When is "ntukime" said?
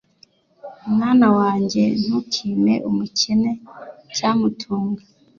2.03-2.73